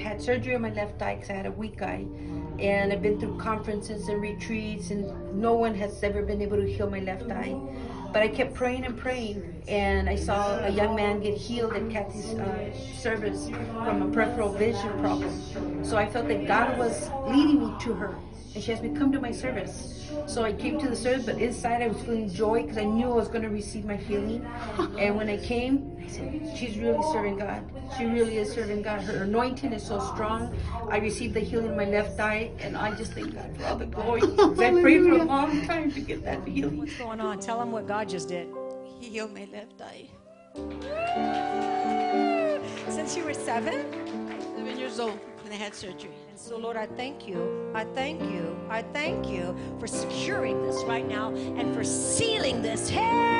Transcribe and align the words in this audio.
had 0.00 0.20
surgery 0.20 0.54
on 0.54 0.62
my 0.62 0.70
left 0.72 1.00
eye 1.02 1.14
because 1.14 1.30
I 1.30 1.34
had 1.34 1.46
a 1.46 1.52
weak 1.52 1.82
eye. 1.82 2.06
And 2.58 2.92
I've 2.92 3.02
been 3.02 3.18
through 3.18 3.38
conferences 3.38 4.08
and 4.08 4.20
retreats, 4.20 4.90
and 4.90 5.40
no 5.40 5.54
one 5.54 5.74
has 5.74 6.02
ever 6.02 6.22
been 6.22 6.42
able 6.42 6.58
to 6.58 6.66
heal 6.66 6.90
my 6.90 7.00
left 7.00 7.30
eye. 7.30 7.56
But 8.12 8.22
I 8.22 8.28
kept 8.28 8.54
praying 8.54 8.84
and 8.84 8.96
praying, 8.98 9.62
and 9.68 10.08
I 10.08 10.16
saw 10.16 10.58
a 10.64 10.68
young 10.70 10.96
man 10.96 11.20
get 11.20 11.36
healed 11.36 11.74
at 11.74 11.88
Kathy's 11.90 12.34
uh, 12.34 12.72
service 12.98 13.48
from 13.48 14.02
a 14.02 14.12
peripheral 14.12 14.52
vision 14.52 14.90
problem. 15.00 15.84
So 15.84 15.96
I 15.96 16.08
felt 16.08 16.26
that 16.28 16.46
God 16.48 16.76
was 16.76 17.08
leading 17.28 17.60
me 17.60 17.74
to 17.82 17.94
her, 17.94 18.16
and 18.54 18.64
she 18.64 18.72
asked 18.72 18.82
me 18.82 18.88
to 18.88 18.98
come 18.98 19.12
to 19.12 19.20
my 19.20 19.30
service. 19.30 19.96
So 20.26 20.42
I 20.42 20.52
came 20.52 20.78
to 20.80 20.88
the 20.88 20.96
service, 20.96 21.24
but 21.24 21.38
inside 21.38 21.82
I 21.82 21.88
was 21.88 22.00
feeling 22.02 22.28
joy 22.28 22.62
because 22.62 22.78
I 22.78 22.84
knew 22.84 23.06
I 23.06 23.14
was 23.14 23.28
going 23.28 23.42
to 23.42 23.48
receive 23.48 23.84
my 23.84 23.94
healing. 23.96 24.44
And 24.98 25.16
when 25.16 25.28
I 25.28 25.36
came, 25.36 25.96
I 26.02 26.08
said, 26.08 26.56
she's 26.56 26.76
really 26.76 27.02
serving 27.12 27.38
God. 27.38 27.62
She 27.96 28.06
really 28.06 28.38
is 28.38 28.52
serving 28.52 28.82
God. 28.82 29.02
Her 29.02 29.22
anointing 29.22 29.72
is 29.72 29.86
so 29.86 30.00
strong. 30.00 30.56
I 30.88 30.98
received 30.98 31.34
the 31.34 31.40
healing 31.40 31.66
in 31.66 31.76
my 31.76 31.84
left 31.84 32.18
eye, 32.18 32.50
and 32.58 32.76
I 32.76 32.92
just 32.96 33.12
thank 33.12 33.34
God 33.34 33.56
for 33.56 33.66
all 33.66 33.76
the 33.76 33.86
glory. 33.86 34.22
I 34.22 34.80
prayed 34.80 35.04
for 35.04 35.12
a 35.12 35.24
long 35.24 35.64
time 35.66 35.92
to 35.92 36.00
get 36.00 36.24
that 36.24 36.46
healing. 36.46 36.78
What's 36.78 36.96
going 36.96 37.20
on? 37.20 37.38
Tell 37.38 37.58
them 37.60 37.70
what 37.70 37.86
God 37.86 37.99
just 38.04 38.28
did. 38.28 38.48
He 38.98 39.08
healed 39.08 39.32
my 39.34 39.48
left 39.52 39.80
eye. 39.80 40.08
Since 42.88 43.16
you 43.16 43.24
were 43.24 43.34
seven? 43.34 43.86
Seven 44.56 44.78
years 44.78 45.00
old 45.00 45.18
when 45.42 45.52
I 45.52 45.56
had 45.56 45.74
surgery. 45.74 46.10
And 46.28 46.38
so, 46.38 46.56
Lord, 46.58 46.76
I 46.76 46.86
thank 46.86 47.26
you. 47.26 47.70
I 47.74 47.84
thank 47.84 48.22
you. 48.22 48.56
I 48.68 48.82
thank 48.82 49.28
you 49.28 49.56
for 49.78 49.86
securing 49.86 50.62
this 50.66 50.82
right 50.84 51.06
now 51.08 51.28
and 51.34 51.74
for 51.74 51.84
sealing 51.84 52.62
this. 52.62 52.88
Hey! 52.88 53.39